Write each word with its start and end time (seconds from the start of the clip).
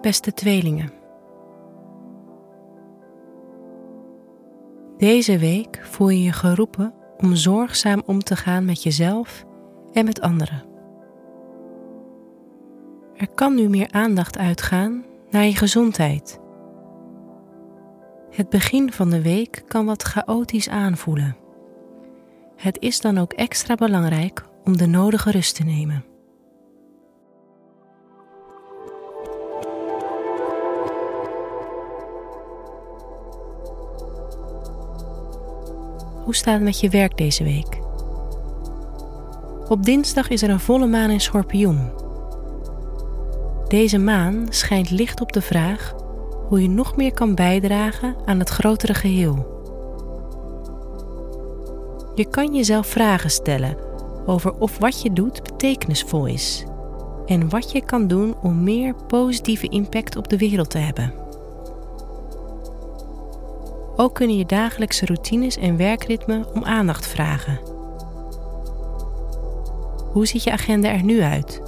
Beste 0.00 0.32
tweelingen. 0.34 0.92
Deze 4.96 5.38
week 5.38 5.80
voel 5.82 6.08
je 6.08 6.22
je 6.22 6.32
geroepen 6.32 6.94
om 7.16 7.34
zorgzaam 7.34 8.02
om 8.06 8.22
te 8.22 8.36
gaan 8.36 8.64
met 8.64 8.82
jezelf 8.82 9.44
en 9.92 10.04
met 10.04 10.20
anderen. 10.20 10.64
Er 13.16 13.28
kan 13.34 13.54
nu 13.54 13.68
meer 13.68 13.90
aandacht 13.90 14.38
uitgaan 14.38 15.04
naar 15.30 15.44
je 15.44 15.56
gezondheid. 15.56 16.40
Het 18.30 18.48
begin 18.48 18.92
van 18.92 19.10
de 19.10 19.22
week 19.22 19.62
kan 19.66 19.86
wat 19.86 20.02
chaotisch 20.02 20.68
aanvoelen. 20.68 21.41
Het 22.62 22.76
is 22.80 23.00
dan 23.00 23.18
ook 23.18 23.32
extra 23.32 23.74
belangrijk 23.74 24.44
om 24.64 24.76
de 24.76 24.86
nodige 24.86 25.30
rust 25.30 25.54
te 25.54 25.62
nemen. 25.62 26.04
Hoe 36.24 36.34
staat 36.34 36.54
het 36.54 36.62
met 36.62 36.80
je 36.80 36.88
werk 36.88 37.16
deze 37.16 37.44
week? 37.44 37.78
Op 39.68 39.82
dinsdag 39.82 40.28
is 40.28 40.42
er 40.42 40.50
een 40.50 40.60
volle 40.60 40.86
maan 40.86 41.10
in 41.10 41.20
Schorpioen. 41.20 41.90
Deze 43.68 43.98
maan 43.98 44.46
schijnt 44.48 44.90
licht 44.90 45.20
op 45.20 45.32
de 45.32 45.42
vraag 45.42 45.94
hoe 46.48 46.62
je 46.62 46.68
nog 46.68 46.96
meer 46.96 47.12
kan 47.12 47.34
bijdragen 47.34 48.16
aan 48.24 48.38
het 48.38 48.48
grotere 48.48 48.94
geheel. 48.94 49.61
Je 52.14 52.24
kan 52.24 52.54
jezelf 52.54 52.86
vragen 52.86 53.30
stellen 53.30 53.76
over 54.26 54.54
of 54.58 54.78
wat 54.78 55.02
je 55.02 55.12
doet 55.12 55.42
betekenisvol 55.42 56.26
is 56.26 56.64
en 57.26 57.48
wat 57.48 57.72
je 57.72 57.84
kan 57.84 58.06
doen 58.06 58.34
om 58.42 58.62
meer 58.62 58.94
positieve 59.06 59.68
impact 59.68 60.16
op 60.16 60.28
de 60.28 60.38
wereld 60.38 60.70
te 60.70 60.78
hebben. 60.78 61.14
Ook 63.96 64.14
kunnen 64.14 64.36
je 64.36 64.46
dagelijkse 64.46 65.06
routines 65.06 65.56
en 65.56 65.76
werkritme 65.76 66.46
om 66.54 66.64
aandacht 66.64 67.06
vragen. 67.06 67.60
Hoe 70.12 70.26
ziet 70.26 70.44
je 70.44 70.52
agenda 70.52 70.88
er 70.88 71.04
nu 71.04 71.20
uit? 71.20 71.62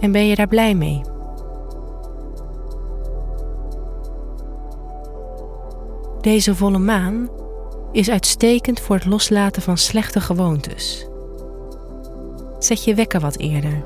En 0.00 0.12
ben 0.12 0.26
je 0.26 0.34
daar 0.34 0.48
blij 0.48 0.74
mee? 0.74 1.00
Deze 6.20 6.54
volle 6.54 6.78
maan 6.78 7.28
is 7.94 8.10
uitstekend 8.10 8.80
voor 8.80 8.96
het 8.96 9.04
loslaten 9.04 9.62
van 9.62 9.78
slechte 9.78 10.20
gewoontes. 10.20 11.06
Zet 12.58 12.84
je 12.84 12.94
wekker 12.94 13.20
wat 13.20 13.38
eerder. 13.38 13.84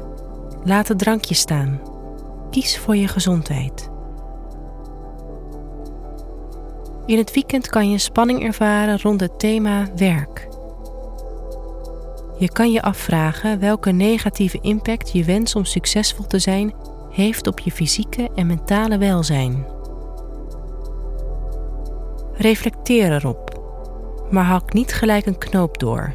Laat 0.65 0.89
het 0.89 0.99
drankje 0.99 1.35
staan. 1.35 1.81
Kies 2.51 2.79
voor 2.79 2.97
je 2.97 3.09
gezondheid. 3.09 3.91
In 7.07 7.19
het 7.19 7.33
weekend 7.33 7.69
kan 7.69 7.91
je 7.91 7.99
spanning 7.99 8.43
ervaren 8.43 9.01
rond 9.01 9.21
het 9.21 9.39
thema 9.39 9.87
werk. 9.97 10.49
Je 12.39 12.53
kan 12.53 12.71
je 12.71 12.83
afvragen 12.83 13.59
welke 13.59 13.91
negatieve 13.91 14.59
impact 14.61 15.13
je 15.13 15.25
wens 15.25 15.55
om 15.55 15.65
succesvol 15.65 16.27
te 16.27 16.39
zijn 16.39 16.75
heeft 17.11 17.47
op 17.47 17.59
je 17.59 17.71
fysieke 17.71 18.29
en 18.35 18.47
mentale 18.47 18.99
welzijn. 18.99 19.67
Reflecteer 22.33 23.13
erop, 23.13 23.48
maar 24.31 24.45
hak 24.45 24.73
niet 24.73 24.93
gelijk 24.93 25.27
een 25.27 25.39
knoop 25.39 25.79
door, 25.79 26.15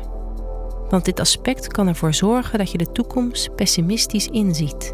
want 0.90 1.06
dit 1.06 1.20
aspect 1.20 1.68
kan 1.68 1.88
ervoor 1.88 2.14
zorgen 2.14 2.58
dat 2.58 2.72
je 2.72 2.78
de 2.78 2.92
toekomst 2.92 3.56
pessimistisch 3.56 4.28
inziet. 4.28 4.94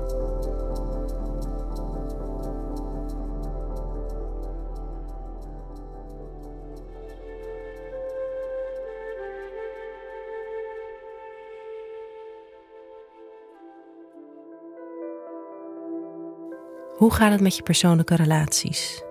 Hoe 16.96 17.14
gaat 17.14 17.32
het 17.32 17.42
met 17.42 17.56
je 17.56 17.64
persoonlijke 17.64 18.16
relaties? 18.16 19.04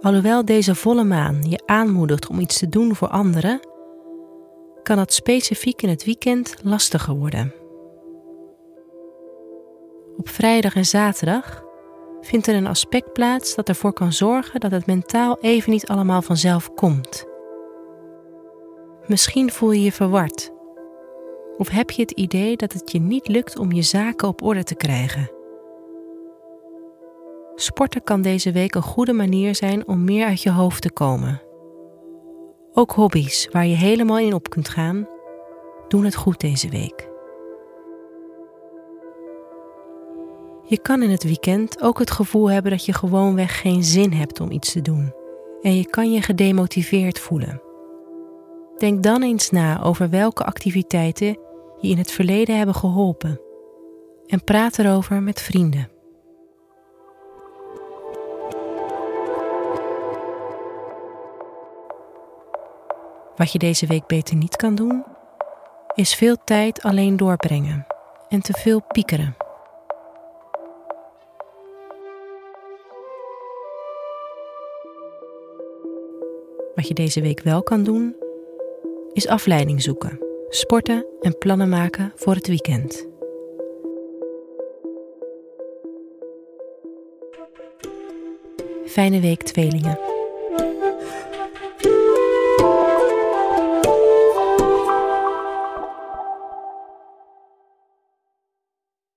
Alhoewel 0.00 0.44
deze 0.44 0.74
volle 0.74 1.04
maan 1.04 1.42
je 1.42 1.62
aanmoedigt 1.66 2.28
om 2.28 2.40
iets 2.40 2.58
te 2.58 2.68
doen 2.68 2.94
voor 2.94 3.08
anderen, 3.08 3.60
kan 4.82 4.98
het 4.98 5.12
specifiek 5.12 5.82
in 5.82 5.88
het 5.88 6.04
weekend 6.04 6.54
lastiger 6.62 7.14
worden. 7.14 7.54
Op 10.16 10.28
vrijdag 10.28 10.74
en 10.74 10.84
zaterdag 10.84 11.64
vindt 12.20 12.46
er 12.46 12.54
een 12.54 12.66
aspect 12.66 13.12
plaats 13.12 13.54
dat 13.54 13.68
ervoor 13.68 13.92
kan 13.92 14.12
zorgen 14.12 14.60
dat 14.60 14.70
het 14.70 14.86
mentaal 14.86 15.38
even 15.40 15.70
niet 15.70 15.86
allemaal 15.86 16.22
vanzelf 16.22 16.74
komt. 16.74 17.26
Misschien 19.06 19.50
voel 19.50 19.70
je 19.70 19.82
je 19.82 19.92
verward 19.92 20.52
of 21.58 21.68
heb 21.68 21.90
je 21.90 22.02
het 22.02 22.10
idee 22.10 22.56
dat 22.56 22.72
het 22.72 22.92
je 22.92 23.00
niet 23.00 23.28
lukt 23.28 23.58
om 23.58 23.72
je 23.72 23.82
zaken 23.82 24.28
op 24.28 24.42
orde 24.42 24.62
te 24.62 24.74
krijgen? 24.74 25.30
Sporten 27.64 28.02
kan 28.02 28.22
deze 28.22 28.52
week 28.52 28.74
een 28.74 28.82
goede 28.82 29.12
manier 29.12 29.54
zijn 29.54 29.88
om 29.88 30.04
meer 30.04 30.26
uit 30.26 30.42
je 30.42 30.50
hoofd 30.50 30.82
te 30.82 30.90
komen. 30.90 31.42
Ook 32.72 32.92
hobby's 32.92 33.48
waar 33.52 33.66
je 33.66 33.74
helemaal 33.74 34.18
in 34.18 34.34
op 34.34 34.50
kunt 34.50 34.68
gaan, 34.68 35.08
doen 35.88 36.04
het 36.04 36.14
goed 36.14 36.40
deze 36.40 36.68
week. 36.68 37.08
Je 40.64 40.78
kan 40.82 41.02
in 41.02 41.10
het 41.10 41.22
weekend 41.24 41.82
ook 41.82 41.98
het 41.98 42.10
gevoel 42.10 42.50
hebben 42.50 42.70
dat 42.70 42.84
je 42.84 42.92
gewoonweg 42.92 43.60
geen 43.60 43.84
zin 43.84 44.12
hebt 44.12 44.40
om 44.40 44.50
iets 44.50 44.72
te 44.72 44.82
doen 44.82 45.14
en 45.62 45.76
je 45.76 45.86
kan 45.86 46.12
je 46.12 46.22
gedemotiveerd 46.22 47.18
voelen. 47.18 47.62
Denk 48.78 49.02
dan 49.02 49.22
eens 49.22 49.50
na 49.50 49.82
over 49.82 50.10
welke 50.10 50.44
activiteiten 50.44 51.38
je 51.80 51.88
in 51.88 51.98
het 51.98 52.10
verleden 52.10 52.56
hebben 52.56 52.74
geholpen 52.74 53.40
en 54.26 54.44
praat 54.44 54.78
erover 54.78 55.22
met 55.22 55.40
vrienden. 55.40 55.93
Wat 63.36 63.52
je 63.52 63.58
deze 63.58 63.86
week 63.86 64.06
beter 64.06 64.36
niet 64.36 64.56
kan 64.56 64.74
doen, 64.74 65.04
is 65.94 66.14
veel 66.14 66.36
tijd 66.44 66.82
alleen 66.82 67.16
doorbrengen 67.16 67.86
en 68.28 68.40
te 68.40 68.52
veel 68.52 68.82
piekeren. 68.82 69.36
Wat 76.74 76.88
je 76.88 76.94
deze 76.94 77.20
week 77.20 77.40
wel 77.40 77.62
kan 77.62 77.82
doen, 77.82 78.16
is 79.12 79.28
afleiding 79.28 79.82
zoeken, 79.82 80.18
sporten 80.48 81.06
en 81.20 81.38
plannen 81.38 81.68
maken 81.68 82.12
voor 82.14 82.34
het 82.34 82.46
weekend. 82.46 83.06
Fijne 88.86 89.20
week, 89.20 89.42
tweelingen. 89.42 89.98